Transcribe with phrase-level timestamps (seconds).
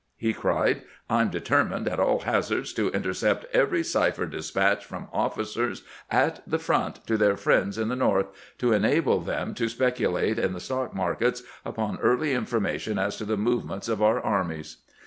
[0.27, 0.81] 'He cried:'
[1.11, 6.41] I 'm determined, at all hazards, to in tercept every cipher despatch from officers at
[6.49, 8.25] the front to their friends in the North,
[8.57, 13.25] to enable them to specu late in the stock markets upon early information as to
[13.25, 14.77] SENATOR NESMITH VISITS GRANT 359 the movements of our armies.'